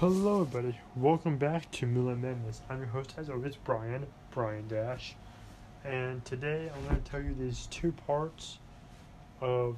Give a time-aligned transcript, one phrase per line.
[0.00, 0.78] Hello, everybody.
[0.96, 2.62] Welcome back to Moonlight Madness.
[2.70, 5.14] I'm your host, as always, Brian, Brian Dash.
[5.84, 8.56] And today I'm going to tell you these two parts
[9.42, 9.76] of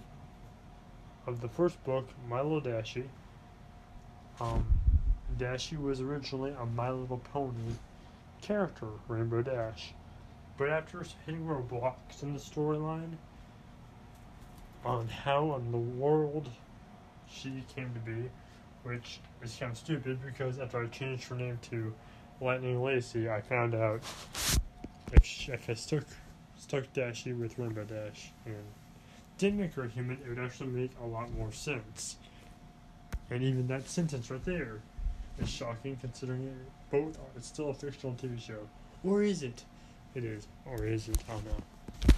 [1.26, 3.08] of the first book, My Little Dashie.
[4.40, 4.64] Um,
[5.40, 7.74] Dashie was originally a My Little Pony
[8.42, 9.92] character, Rainbow Dash.
[10.56, 13.14] But after hitting roadblocks in the storyline
[14.84, 16.48] on how in the world
[17.28, 18.30] she came to be,
[18.82, 21.94] which is kind of stupid because after I changed her name to
[22.40, 24.02] Lightning Lacy, I found out
[25.12, 26.04] if, she, if I stuck
[26.58, 28.64] stuck Dashie with Rainbow Dash and
[29.38, 32.16] didn't make her a human, it would actually make a lot more sense.
[33.30, 34.80] And even that sentence right there
[35.40, 36.54] is shocking considering it
[36.90, 38.68] both are, it's still a fictional TV show.
[39.04, 39.64] Or is it?
[40.14, 40.46] It is.
[40.66, 41.16] Or is it?
[41.28, 42.12] I don't know.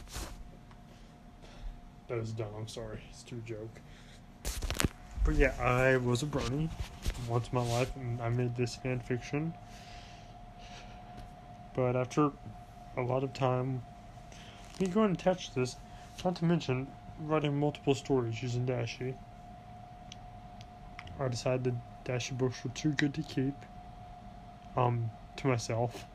[2.08, 3.00] That was dumb, I'm sorry.
[3.10, 3.80] It's too joke.
[5.24, 6.68] But yeah, I was a brony
[7.26, 9.54] once in my life, and I made this fan fiction.
[11.74, 12.30] But after
[12.98, 13.82] a lot of time,
[14.78, 15.76] me going and attach this,
[16.22, 16.88] not to mention
[17.20, 19.14] writing multiple stories using Dashie,
[21.18, 23.54] I decided Dashie books were too good to keep,
[24.76, 26.06] um, to myself.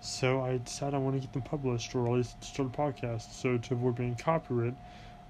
[0.00, 3.32] So I decided I want to get them published, or at least start a podcast.
[3.32, 4.74] So to avoid being copyright,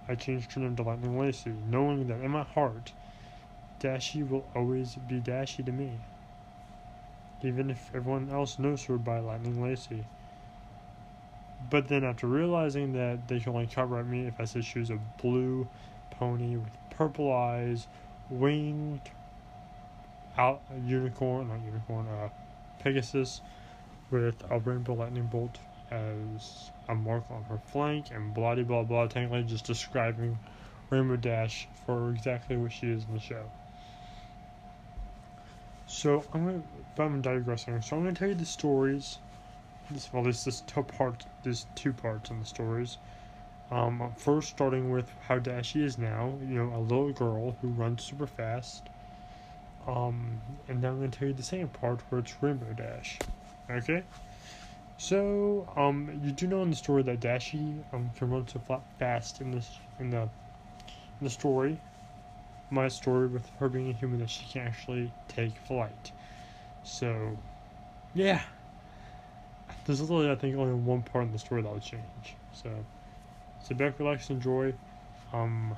[0.08, 2.92] I changed her name to Lightning Lacy, knowing that in my heart,
[3.80, 5.98] Dashie will always be Dashie to me.
[7.42, 10.04] Even if everyone else knows her by Lightning Lacy.
[11.70, 14.90] But then after realizing that they can only copyright me if I said she was
[14.90, 15.66] a blue
[16.10, 17.86] pony with purple eyes,
[18.30, 19.00] winged
[20.36, 22.28] out unicorn, not unicorn, uh,
[22.82, 23.40] Pegasus
[24.10, 25.58] with a rainbow lightning bolt
[25.92, 30.38] as a mark on her flank and blah blah blah, technically just describing
[30.90, 33.44] Rainbow Dash for exactly what she is in the show.
[35.86, 36.62] So I'm gonna,
[36.96, 37.80] but I'm digressing.
[37.82, 39.18] So I'm gonna tell you the stories.
[39.90, 42.98] This, well, this this two part, there's two parts in the stories.
[43.70, 48.04] Um, first starting with how Dashie is now, you know, a little girl who runs
[48.04, 48.88] super fast.
[49.86, 53.18] Um, and then I'm gonna tell you the second part where it's Rainbow Dash.
[53.70, 54.02] Okay.
[55.02, 58.60] So, um, you do know in the story that Dashie um can run so
[59.00, 61.80] fast in this in the in the story.
[62.70, 66.12] My story with her being a human that she can actually take flight.
[66.84, 67.36] So,
[68.14, 68.42] yeah.
[69.86, 72.36] There's literally I think only one part in the story that would change.
[72.52, 72.70] So,
[73.58, 74.74] sit back, relax, enjoy.
[75.32, 75.76] Um,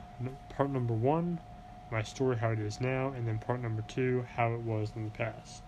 [0.50, 1.40] part number one,
[1.90, 5.04] my story how it is now, and then part number two, how it was in
[5.06, 5.63] the past.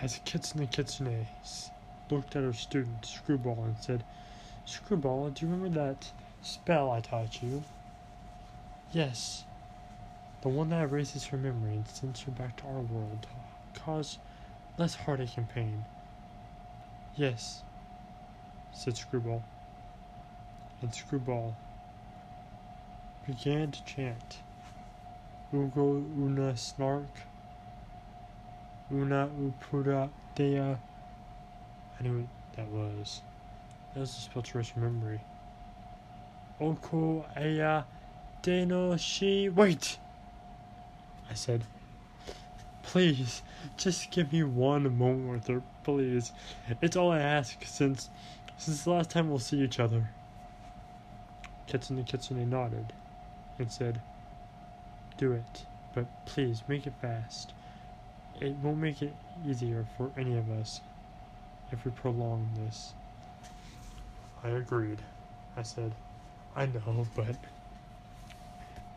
[0.00, 1.26] As Kitsune Kitsune
[2.10, 4.04] looked at her student, Screwball, and said,
[4.64, 6.10] Screwball, do you remember that
[6.42, 7.62] spell I taught you?
[8.92, 9.44] Yes.
[10.42, 13.26] The one that erases her memory and sends her back to our world.
[13.74, 14.18] Cause
[14.76, 15.84] less heartache and pain.
[17.16, 17.62] Yes,
[18.72, 19.42] said Screwball.
[20.80, 21.56] And Screwball
[23.26, 24.38] began to chant.
[25.52, 27.08] Ugo una snark
[28.90, 30.60] Una Upura Dea.
[30.60, 33.20] I knew what that was.
[33.92, 35.20] That was the spell to rest memory.
[36.58, 37.84] Oko Aya
[38.42, 39.50] Deno Shi.
[39.50, 39.98] Wait!
[41.30, 41.64] I said,
[42.82, 43.42] Please,
[43.76, 46.32] just give me one moment with her, please.
[46.80, 48.08] It's all I ask since
[48.56, 50.08] since the last time we'll see each other.
[51.66, 52.94] Kitsune Kitsune nodded
[53.58, 54.00] and said,
[55.18, 57.52] Do it, but please make it fast
[58.40, 59.14] it won't make it
[59.46, 60.80] easier for any of us
[61.72, 62.94] if we prolong this.
[64.44, 64.98] I agreed.
[65.56, 65.92] I said,
[66.54, 67.36] I know, but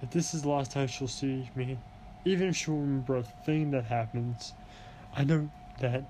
[0.01, 1.77] if this is the last time she'll see me,
[2.23, 4.53] even if she'll remember a thing that happens,
[5.15, 6.03] I know that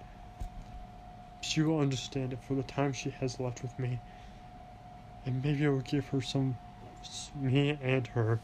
[1.42, 4.00] she will understand it for the time she has left with me.
[5.26, 6.58] And maybe I will give her some,
[7.36, 8.40] me and her,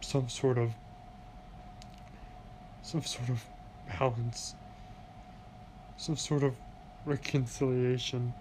[0.00, 0.72] some sort of,
[2.82, 3.44] some sort of
[3.88, 4.54] balance,
[5.96, 6.54] some sort of
[7.04, 8.34] reconciliation.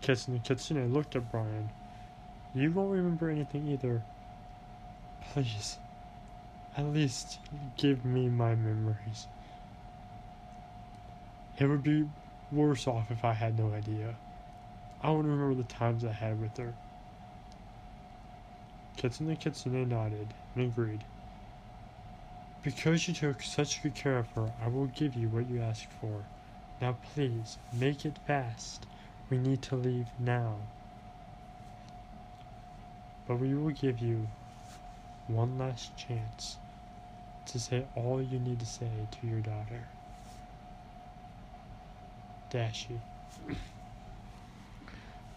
[0.00, 1.70] Kitsune Kitsune looked at Brian.
[2.54, 4.02] You won't remember anything either.
[5.32, 5.78] Please,
[6.76, 7.38] at least
[7.76, 9.26] give me my memories.
[11.58, 12.06] It would be
[12.52, 14.14] worse off if I had no idea.
[15.02, 16.74] I want to remember the times I had with her.
[18.96, 21.04] Kitsune Kitsune nodded and agreed.
[22.66, 25.86] Because you took such good care of her, I will give you what you asked
[26.00, 26.24] for.
[26.80, 28.86] Now please, make it fast.
[29.30, 30.56] We need to leave now.
[33.28, 34.26] But we will give you
[35.28, 36.56] one last chance
[37.46, 39.86] to say all you need to say to your daughter.
[42.50, 42.98] Dashie.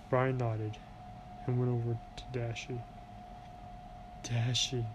[0.09, 0.77] Brian nodded
[1.45, 2.79] and went over to Dashie.
[4.23, 4.85] Dashie,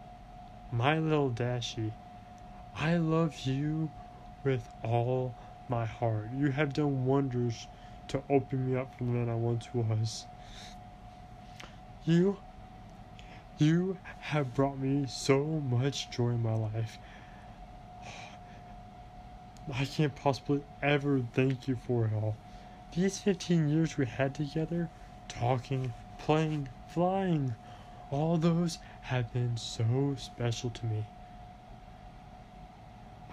[0.73, 1.93] my little Dashie,
[2.77, 3.91] I love you
[4.43, 5.35] with all
[5.69, 6.29] my heart.
[6.37, 7.67] You have done wonders
[8.09, 10.27] to open me up from the man I once was.
[12.05, 12.39] You,
[13.59, 16.99] you have brought me so much joy in my life.
[19.73, 22.37] I can't possibly ever thank you for it all.
[22.95, 24.91] These 15 years we had together,
[25.29, 27.55] talking, playing, flying,
[28.11, 31.05] all those have been so special to me.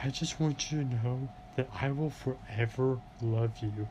[0.03, 3.87] I just want you to know that I will forever love you.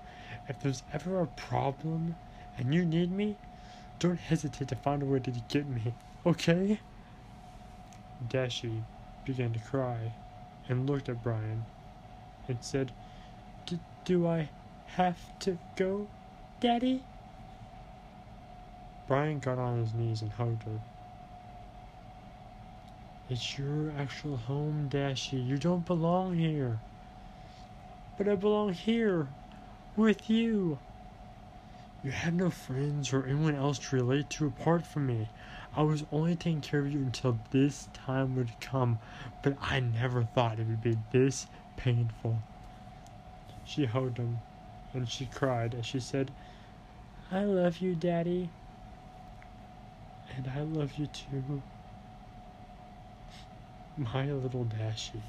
[0.48, 2.16] If there's ever a problem
[2.58, 3.36] and you need me,
[4.00, 5.94] don't hesitate to find a way to get me,
[6.26, 6.80] okay?
[8.28, 8.82] Dashie
[9.24, 10.12] began to cry
[10.68, 11.64] and looked at Brian
[12.48, 12.90] and said,
[14.04, 14.48] Do I
[14.96, 16.08] have to go,
[16.60, 17.04] Daddy?
[19.06, 20.99] Brian got on his knees and hugged her.
[23.30, 25.46] It's your actual home, Dashie.
[25.46, 26.80] You don't belong here.
[28.18, 29.28] But I belong here,
[29.96, 30.78] with you.
[32.02, 35.28] You have no friends or anyone else to relate to apart from me.
[35.76, 38.98] I was only taking care of you until this time would come,
[39.42, 42.36] but I never thought it would be this painful.
[43.64, 44.40] She hugged him,
[44.92, 46.32] and she cried as she said,
[47.30, 48.50] I love you, Daddy.
[50.36, 51.62] And I love you too.
[53.96, 55.20] My little Dashie.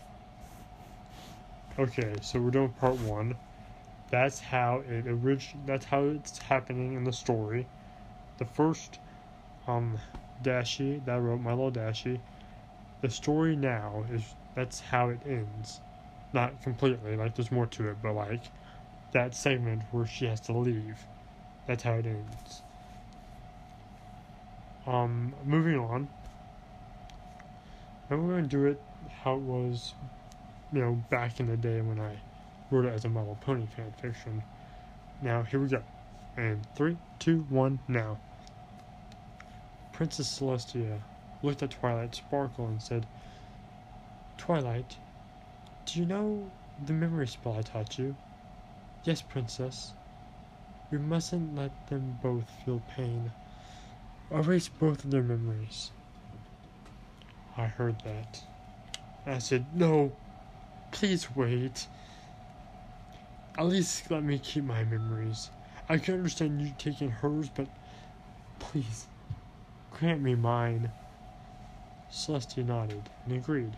[1.79, 3.35] Okay, so we're doing part one.
[4.09, 7.65] That's how it orig- That's how it's happening in the story.
[8.37, 8.99] The first,
[9.67, 9.99] um,
[10.43, 12.19] Dashie that wrote, my little Dashie.
[13.01, 15.81] The story now is that's how it ends.
[16.33, 18.43] Not completely, like there's more to it, but like
[19.11, 21.05] that segment where she has to leave.
[21.67, 22.61] That's how it ends.
[24.85, 26.07] Um, moving on.
[28.11, 28.83] And we're gonna do it
[29.23, 29.93] how it was,
[30.73, 32.17] you know, back in the day when I
[32.69, 34.43] wrote it as a Little Pony fan fiction.
[35.21, 35.81] Now here we go.
[36.35, 38.17] And three, two, one, now.
[39.93, 40.99] Princess Celestia
[41.41, 43.05] looked at Twilight Sparkle and said,
[44.37, 44.97] Twilight,
[45.85, 46.43] do you know
[46.85, 48.13] the memory spell I taught you?
[49.05, 49.93] Yes, Princess.
[50.91, 53.31] We mustn't let them both feel pain.
[54.29, 55.91] Erase both of their memories.
[57.57, 58.41] I heard that.
[59.25, 60.11] I said, No,
[60.91, 61.87] please wait.
[63.57, 65.49] At least let me keep my memories.
[65.89, 67.67] I can understand you taking hers, but
[68.59, 69.07] please,
[69.91, 70.89] grant me mine.
[72.11, 73.75] Celestia nodded and agreed.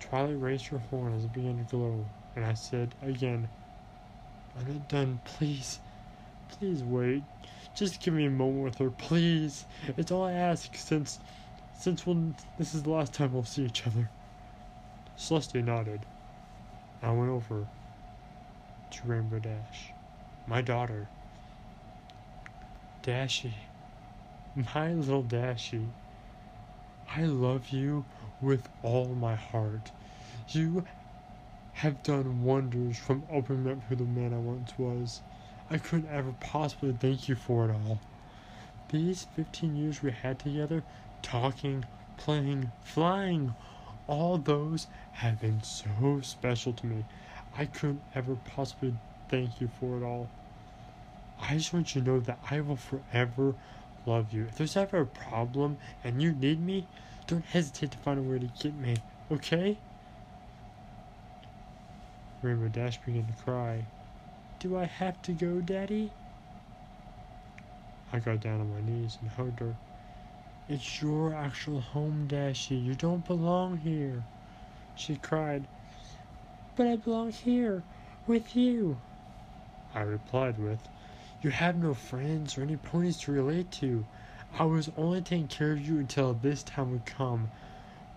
[0.00, 2.04] Twilight raised her horn as it began to glow,
[2.34, 3.48] and I said again,
[4.58, 5.80] I'm not done, please.
[6.48, 7.22] Please wait.
[7.74, 9.66] Just give me a moment with her, please.
[9.96, 11.18] It's all I ask since
[11.78, 14.10] since when this is the last time we'll see each other.
[15.16, 16.00] Celestia nodded.
[17.02, 17.66] I went over
[18.90, 19.92] to Rainbow Dash.
[20.46, 21.06] My daughter.
[23.02, 23.52] Dashie.
[24.74, 25.86] My little Dashie.
[27.16, 28.04] I love you
[28.42, 29.92] with all my heart.
[30.50, 30.84] You
[31.74, 35.20] have done wonders from opening up who the man I once was.
[35.70, 38.00] I couldn't ever possibly thank you for it all.
[38.88, 40.82] These 15 years we had together,
[41.22, 41.84] talking,
[42.16, 43.54] playing, flying,
[44.06, 47.04] all those have been so special to me.
[47.56, 48.94] I couldn't ever possibly
[49.28, 50.28] thank you for it all.
[51.40, 53.54] I just want you to know that I will forever
[54.06, 54.44] love you.
[54.44, 56.86] If there's ever a problem and you need me,
[57.26, 58.96] don't hesitate to find a way to get me,
[59.30, 59.76] okay?
[62.42, 63.84] Rainbow Dash began to cry.
[64.60, 66.10] Do I have to go, Daddy?
[68.12, 69.74] I got down on my knees and hugged her.
[70.68, 72.84] It's your actual home, Dashie.
[72.84, 74.22] You don't belong here.
[74.96, 75.64] She cried.
[76.76, 77.82] But I belong here,
[78.26, 78.98] with you.
[79.94, 80.80] I replied with,
[81.40, 84.04] You have no friends or any ponies to relate to.
[84.58, 87.50] I was only taking care of you until this time would come,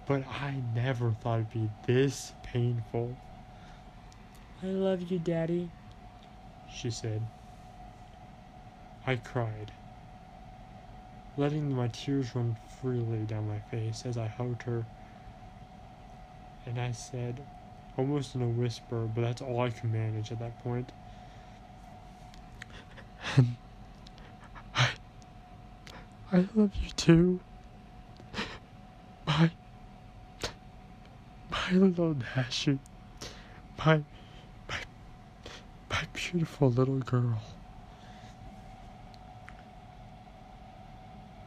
[0.05, 3.15] but I never thought it'd be this painful.
[4.62, 5.70] I love you, Daddy,
[6.70, 7.22] she said.
[9.08, 9.72] I cried,
[11.38, 14.86] letting my tears run freely down my face as I hugged her.
[16.66, 17.42] And I said,
[17.98, 20.92] almost in a whisper, but that's all I could manage at that point.
[24.76, 24.90] I,
[26.32, 27.40] I love you too.
[29.26, 29.52] My,
[31.50, 32.80] my little Dashie.
[33.78, 34.02] My,
[34.68, 34.78] my,
[35.90, 37.42] my beautiful little girl.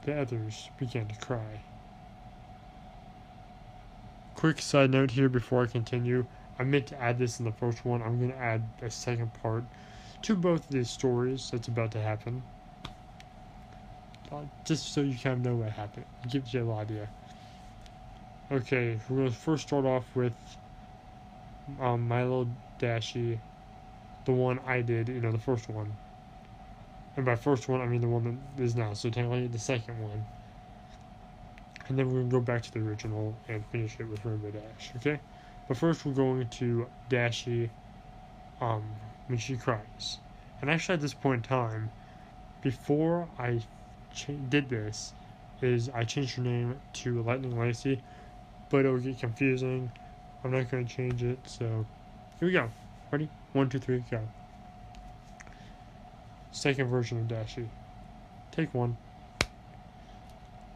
[0.05, 1.63] The others began to cry.
[4.35, 6.27] Quick side note here before I continue.
[6.59, 8.03] I meant to add this in the first one.
[8.03, 9.65] I'm going to add a second part
[10.23, 12.43] to both of these stories that's about to happen.
[14.31, 16.07] Uh, just so you kind of know what happened.
[16.25, 17.09] It gives you an idea.
[18.53, 20.35] Okay, we're going to first start off with
[21.81, 22.47] um, Milo
[22.79, 23.39] Dashie,
[24.27, 25.95] the one I did, you know, the first one.
[27.17, 30.03] And by first one, I mean the one that is now, so technically the second
[30.03, 30.25] one.
[31.89, 34.51] And then we're going to go back to the original and finish it with Rainbow
[34.51, 35.21] Dash, okay?
[35.69, 37.69] But first, we're going to Dashie
[38.61, 38.83] um,
[39.29, 40.19] when she cries.
[40.61, 41.91] And actually, at this point in time,
[42.63, 43.61] before I
[44.15, 45.13] cha- did this,
[45.61, 48.03] is I changed her name to Lightning Lacey,
[48.71, 49.91] but it'll get confusing.
[50.43, 51.87] I'm not going to change it, so
[52.39, 52.69] here we go.
[53.11, 53.29] Ready?
[53.53, 54.21] One, two, three, go.
[56.55, 57.67] Second version of Dashie.
[58.53, 58.97] Take one.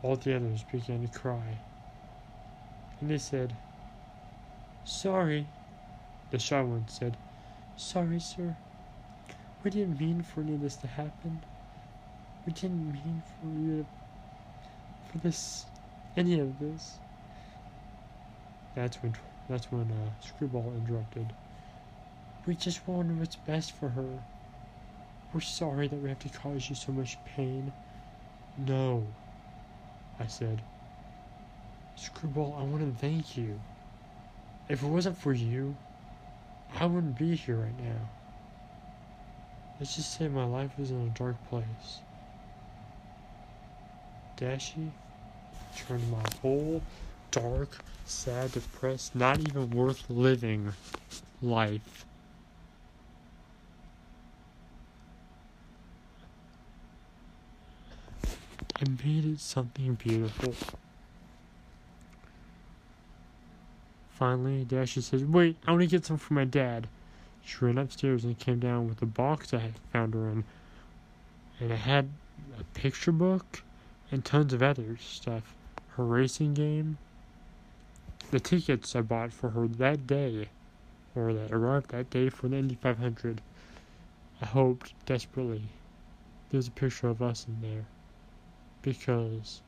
[0.02, 1.56] All the others began to cry.
[3.00, 3.54] And they said,
[4.84, 5.46] Sorry.
[6.32, 7.16] The shy one said,
[7.76, 8.56] Sorry, sir.
[9.62, 11.42] We didn't mean for any of this to happen.
[12.44, 13.86] We didn't mean for you to,
[15.12, 15.64] for this,
[16.16, 16.98] any of this.
[18.74, 19.14] That's when,
[19.48, 21.32] that's when uh, Screwball interrupted.
[22.46, 24.18] We just wanted what's best for her.
[25.32, 27.70] We're sorry that we have to cause you so much pain.
[28.56, 29.06] No,
[30.18, 30.62] I said.
[31.96, 33.60] Screwball, I want to thank you.
[34.68, 35.76] If it wasn't for you,
[36.80, 38.08] I wouldn't be here right now.
[39.78, 42.00] Let's just say my life was in a dark place.
[44.38, 44.90] Dashie
[45.76, 46.80] turned my whole
[47.30, 50.72] dark, sad, depressed, not even worth living
[51.42, 52.06] life
[58.80, 60.54] and made it something beautiful.
[64.10, 66.88] Finally, Dashie said, Wait, I want to get some for my dad.
[67.44, 70.44] She ran upstairs and came down with a box I had found her in.
[71.60, 72.08] And it had
[72.58, 73.62] a picture book
[74.10, 75.54] and tons of other stuff.
[75.90, 76.98] Her racing game,
[78.30, 80.48] the tickets I bought for her that day,
[81.14, 83.40] or that arrived that day for the Indy 500.
[84.40, 85.62] I hoped desperately
[86.50, 87.86] there's a picture of us in there
[88.82, 89.62] because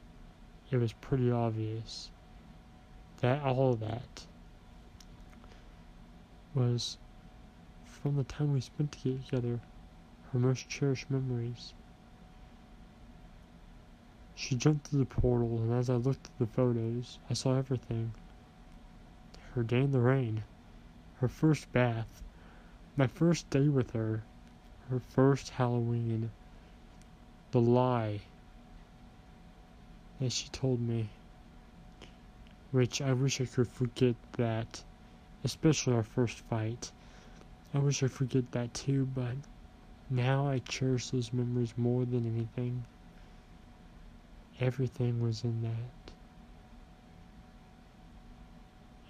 [0.71, 2.11] it was pretty obvious
[3.21, 4.27] that all of that
[6.55, 6.97] was
[7.85, 9.61] from the time we spent together
[10.33, 11.75] her most cherished memories.
[14.35, 18.13] She jumped through the portal, and as I looked at the photos, I saw everything.
[19.55, 20.45] Her day in the rain,
[21.17, 22.23] her first bath,
[22.97, 24.23] my first day with her,
[24.89, 26.31] her first Halloween,
[27.51, 28.21] the lie
[30.21, 31.09] that she told me,
[32.71, 34.85] which I wish I could forget that,
[35.45, 36.93] especially our first fight.
[37.75, 39.35] I wish I forget that too, but
[40.11, 42.85] now I cherish those memories more than anything.
[44.61, 46.13] Everything was in that.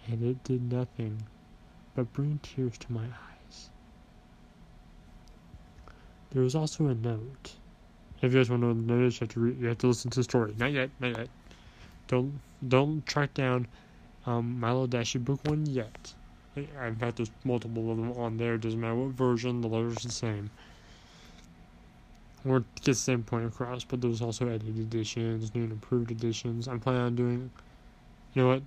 [0.07, 1.23] And it did nothing
[1.95, 3.71] but bring tears to my eyes.
[6.31, 7.57] There was also a note.
[8.23, 9.87] If you guys want to know the note, you have to read, you have to
[9.87, 10.55] listen to the story.
[10.59, 11.29] Not yet, not yet.
[12.09, 13.67] Don't don't track down
[14.27, 16.15] um, Milo Dashie book one yet.
[16.57, 18.59] In fact, there's multiple of them on there.
[18.59, 20.51] Doesn't matter what version, the letter's the same.
[22.47, 26.69] Or get the same point across, but there's also edited editions, new and improved editions.
[26.69, 27.51] I'm planning on doing,
[28.35, 28.63] you know what?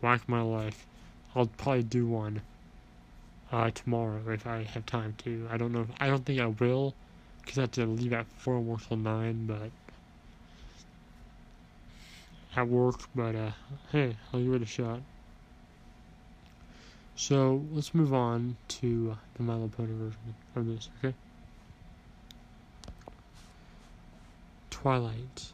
[0.00, 0.86] Whack my life.
[1.34, 2.42] I'll probably do one
[3.52, 5.46] uh, tomorrow if I have time to.
[5.50, 5.82] I don't know.
[5.82, 6.94] If, I don't think I will,
[7.48, 9.46] because I have to leave at four and work till nine.
[9.46, 9.70] But
[12.54, 13.00] at work.
[13.14, 13.50] But uh,
[13.90, 15.00] hey, I'll give it a shot.
[17.16, 21.14] So let's move on to the My Little Pony version of this, okay?
[24.70, 25.52] Twilight,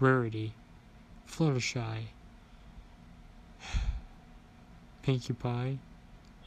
[0.00, 0.52] Rarity,
[1.26, 2.08] Fluttershy,
[5.02, 5.78] Pinkie Pie,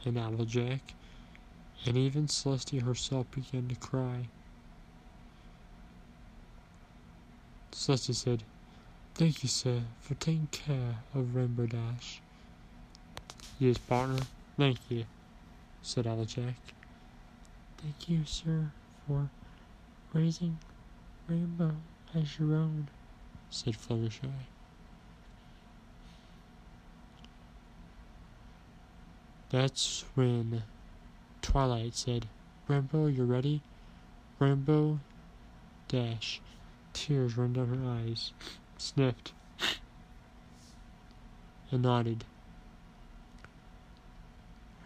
[0.04, 0.94] and Applejack,
[1.86, 4.28] and even Celestia herself began to cry.
[7.76, 8.42] Celestia said,
[9.14, 12.22] Thank you, sir, for taking care of Rainbow Dash.
[13.58, 14.22] Yes, partner.
[14.56, 15.04] Thank you,
[15.82, 16.54] said Applejack.
[17.76, 18.70] Thank you, sir,
[19.06, 19.28] for
[20.14, 20.58] raising
[21.28, 21.76] Rainbow
[22.14, 22.88] as your own,
[23.50, 24.30] said Fluttershy.
[29.50, 30.62] That's when
[31.42, 32.26] Twilight said,
[32.68, 33.60] Rainbow, you're ready?
[34.38, 34.98] Rainbow
[35.88, 36.40] dash.
[36.96, 38.32] Tears ran down her eyes.
[38.78, 39.34] Sniffed.
[41.70, 42.24] And nodded.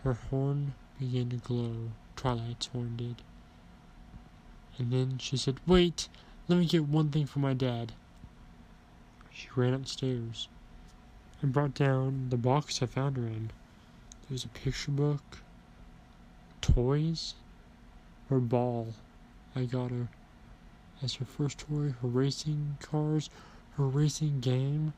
[0.03, 1.93] Her horn began to glow.
[2.17, 3.23] Twilight's horn did.
[4.77, 6.09] And then she said, Wait!
[6.49, 7.93] Let me get one thing for my dad.
[9.31, 10.49] She ran upstairs
[11.41, 13.53] and brought down the box I found her in.
[14.23, 15.39] There was a picture book,
[16.61, 17.35] toys,
[18.29, 18.95] her ball.
[19.55, 20.09] I got her
[21.03, 23.31] as her first toy, her racing cars,
[23.77, 24.93] her racing game.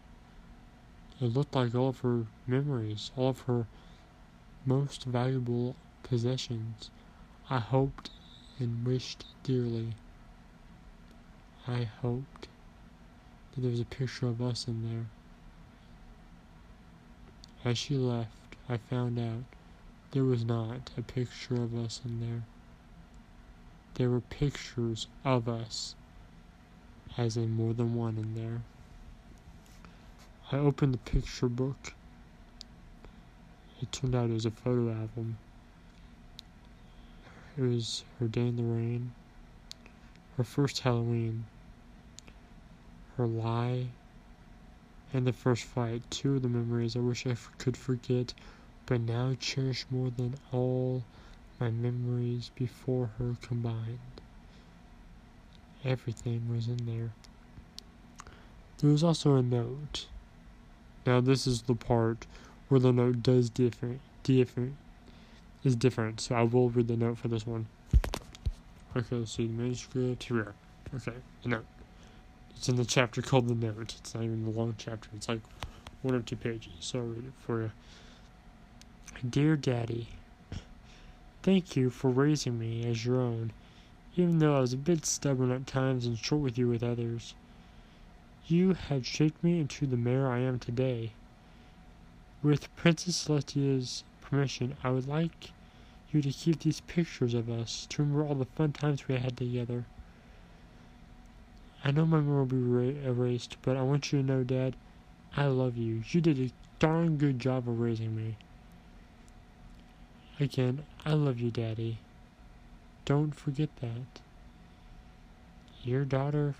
[1.21, 3.67] It looked like all of her memories, all of her
[4.67, 6.91] most valuable possessions.
[7.49, 8.11] I hoped
[8.59, 9.95] and wished dearly.
[11.67, 12.49] I hoped
[13.55, 15.07] that there was a picture of us in there.
[17.65, 19.45] As she left, I found out
[20.11, 22.43] there was not a picture of us in there.
[23.95, 25.95] There were pictures of us,
[27.19, 28.63] as in more than one in there.
[30.51, 31.95] I opened the picture book.
[33.81, 35.37] It turned out it was a photo album.
[37.57, 39.13] It was her day in the rain,
[40.37, 41.45] her first Halloween,
[43.17, 43.89] her lie,
[45.13, 48.33] and the first fight, two of the memories I wish I could forget,
[48.87, 51.03] but now cherish more than all
[51.61, 53.99] my memories before her combined.
[55.85, 57.13] Everything was in there.
[58.79, 60.07] There was also a note.
[61.07, 62.27] Now this is the part
[62.69, 64.77] where the note does different different
[65.65, 67.67] is different, so I will read the note for this one.
[68.97, 70.55] Okay, see the manuscript here.
[70.95, 71.67] Okay, the note.
[72.57, 73.95] It's in the chapter called The Note.
[73.99, 75.09] It's not even a long chapter.
[75.17, 75.41] It's like
[76.03, 76.73] one or two pages.
[76.81, 77.71] So I'll read it for you.
[79.29, 80.09] Dear Daddy,
[81.43, 83.53] thank you for raising me as your own,
[84.17, 87.35] even though I was a bit stubborn at times and short with you with others.
[88.47, 91.13] You had shaped me into the mayor I am today.
[92.43, 95.51] With Princess Celestia's permission, I would like
[96.13, 99.37] you to keep these pictures of us to remember all the fun times we had
[99.37, 99.85] together.
[101.85, 104.77] I know my memory will be ra- erased, but I want you to know, Dad,
[105.37, 106.03] I love you.
[106.11, 108.37] You did a darn good job of raising me.
[110.43, 111.99] Again, I love you, Daddy.
[113.05, 114.21] Don't forget that.
[115.85, 116.57] Your daughter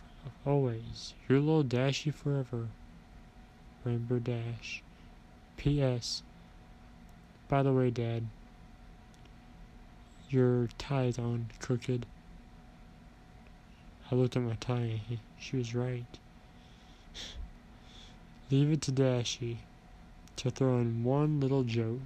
[0.47, 1.15] always.
[1.29, 2.69] Your little Dashie forever.
[3.85, 4.85] Rainbow Dash.
[5.57, 6.23] P.S.
[7.49, 8.29] By the way, Dad,
[10.31, 12.07] your tie's on crooked.
[14.13, 15.01] I looked at my tie
[15.41, 16.21] she was right.
[18.49, 19.57] Leave it to Dashie
[20.37, 21.99] to throw in one little joke.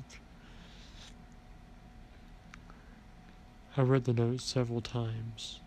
[3.76, 5.60] I read the note several times.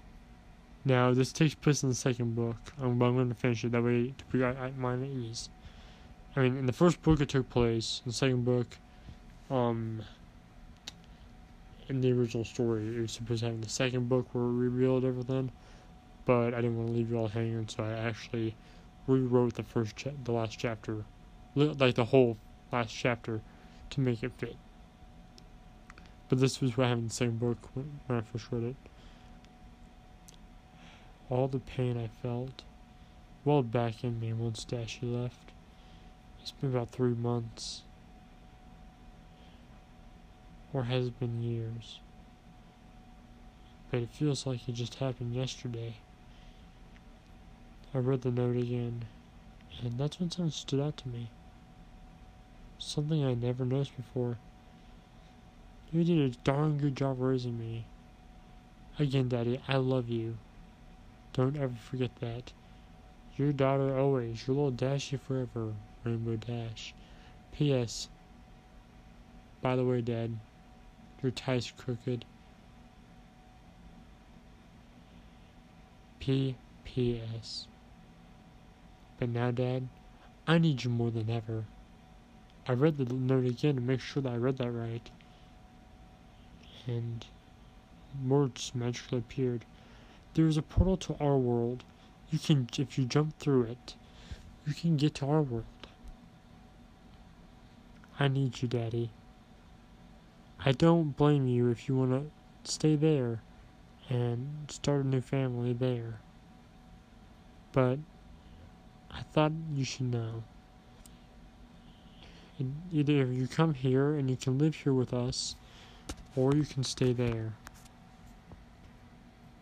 [0.83, 3.83] Now, this takes place in the second book, um, I'm going to finish it that
[3.83, 5.49] way to put my mind at ease.
[6.35, 8.01] I mean, in the first book, it took place.
[8.05, 8.77] In the second book,
[9.51, 10.03] um,
[11.87, 15.05] in the original story, it was supposed to have the second book where it revealed
[15.05, 15.51] everything
[16.29, 18.55] but I didn't want to leave you all hanging, so I actually
[19.07, 21.03] rewrote the first, cha- the last chapter,
[21.55, 22.37] like the whole
[22.71, 23.41] last chapter,
[23.89, 24.55] to make it fit.
[26.29, 28.75] But this was what happened in the second book when, I first read it.
[31.29, 32.63] All the pain I felt
[33.43, 35.51] welled back in me once Dashie left.
[36.41, 37.81] It's been about three months.
[40.71, 41.99] Or has been years?
[43.89, 45.95] But it feels like it just happened yesterday.
[47.91, 49.05] I read the note again,
[49.81, 51.31] and that's when something stood out to me.
[52.77, 54.37] Something I never noticed before.
[55.91, 57.85] You did a darn good job raising me.
[58.99, 60.37] Again, Daddy, I love you.
[61.33, 62.51] Don't ever forget that.
[63.37, 65.73] Your daughter always, your little Dashie forever,
[66.03, 66.93] Rainbow Dash.
[67.53, 68.07] P.S.
[69.61, 70.35] By the way, Dad,
[71.23, 72.23] your tie's crooked.
[76.19, 77.67] P.P.S.
[79.17, 79.87] But now, Dad,
[80.45, 81.63] I need you more than ever.
[82.67, 85.09] I read the note again to make sure that I read that right.
[86.89, 87.23] And
[88.27, 89.63] words magically appeared.
[90.33, 91.83] There is a portal to our world.
[92.31, 93.93] You can, if you jump through it,
[94.65, 95.65] you can get to our world.
[98.19, 99.11] I need you, Daddy.
[100.65, 103.41] I don't blame you if you want to stay there
[104.09, 106.21] and start a new family there.
[107.71, 107.99] But
[109.11, 110.43] I thought you should know.
[112.57, 115.55] And either you come here and you can live here with us,
[116.35, 117.53] or you can stay there.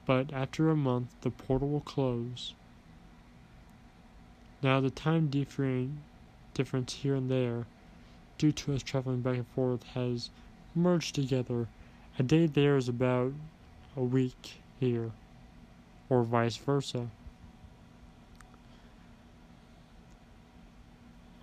[0.06, 2.54] But after a month, the portal will close.
[4.62, 7.66] Now, the time difference here and there,
[8.38, 10.30] due to us traveling back and forth, has
[10.74, 11.68] merged together.
[12.18, 13.34] A day there is about
[13.96, 15.12] a week here,
[16.10, 17.08] or vice versa.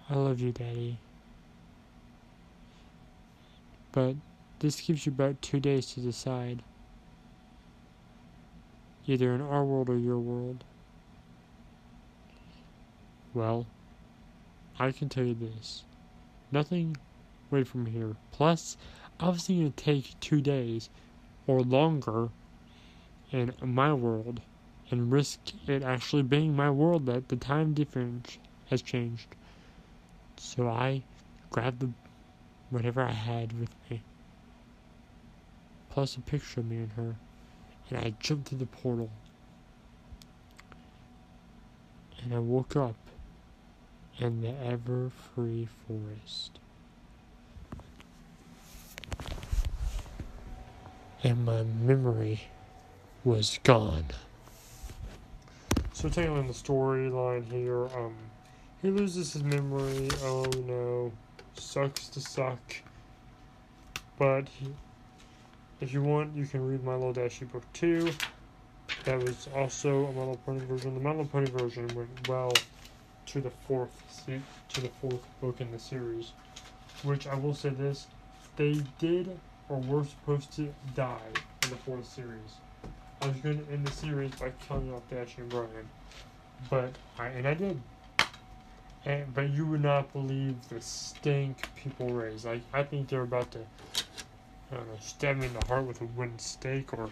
[0.09, 0.99] I love you, Daddy.
[3.93, 4.17] But
[4.61, 6.63] this gives you about two days to decide.
[9.07, 10.65] Either in our world or your world.
[13.35, 13.67] Well,
[14.79, 15.85] I can tell you this.
[16.51, 16.97] Nothing
[17.51, 18.17] away from here.
[18.33, 18.77] Plus,
[19.21, 20.89] obviously to take two days
[21.47, 22.31] or longer
[23.31, 24.41] in my world
[24.91, 28.39] and risk it actually being my world that the time difference
[28.71, 29.35] has changed.
[30.37, 31.03] So I
[31.51, 31.91] grabbed the
[32.71, 34.03] whatever I had with me,
[35.95, 37.15] plus a picture of me and her,
[37.89, 39.11] and I jumped through the portal.
[42.21, 42.97] And I woke up
[44.19, 46.59] in the ever free forest.
[51.23, 52.41] And my memory
[53.23, 54.07] was gone.
[55.93, 58.17] So taking the storyline here, um,
[58.83, 60.09] he loses his memory.
[60.25, 61.13] Oh no,
[61.55, 62.83] sucks to suck.
[64.19, 64.75] But he,
[65.85, 68.11] if you want, you can read My Little Dashie Book Two.
[69.05, 70.95] That was also a My Little Pony version.
[70.95, 72.53] The My Little Pony version went well
[73.27, 73.91] to the fourth
[74.27, 76.33] to the fourth book in the series.
[77.03, 78.07] Which I will say this,
[78.57, 81.19] they did or were supposed to die
[81.65, 82.57] in the fourth series.
[83.21, 85.89] I was going to end the series by killing off Dashie and Brian,
[86.71, 87.79] but I and I did.
[89.05, 92.47] And but you would not believe the stink people raise.
[92.47, 93.59] Like I think they're about to,
[94.75, 97.09] Don't know, stab me in the heart with a wooden stake, or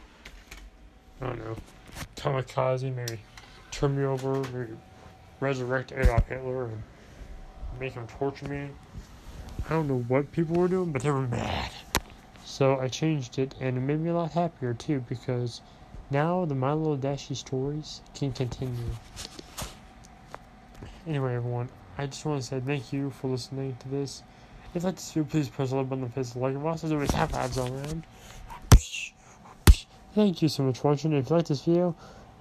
[1.20, 1.56] I don't know,
[2.16, 3.20] kamikaze, maybe
[3.70, 4.72] turn me over, maybe
[5.38, 6.82] resurrect Adolf Hitler and
[7.78, 8.68] make him torture me.
[9.66, 11.70] I don't know what people were doing, but they were mad.
[12.44, 15.60] So I changed it, and it made me a lot happier too because
[16.10, 18.90] now the My Little Dashie stories can continue.
[21.06, 24.24] Anyway, everyone, I just want to say thank you for listening to this.
[24.74, 26.56] If you like this video, please press the like button and face the like.
[26.56, 28.06] Also, always have ads all around.
[30.14, 31.12] Thank you so much for watching.
[31.12, 31.94] If you like this video,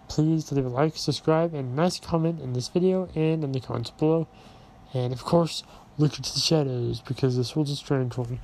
[0.08, 3.90] please leave a like, subscribe, and nice comment in this video and in the comments
[3.90, 4.30] below.
[4.94, 5.64] And of course,
[5.98, 8.40] look into the shadows because this world's a strange one.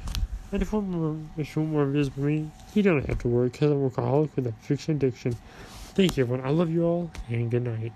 [0.52, 3.19] And if you want more, if you want more videos from me, you don't have
[3.19, 5.34] to worry because I'm a workaholic with a fiction addiction.
[5.95, 6.45] Thank you, everyone.
[6.45, 7.93] I love you all, and good night.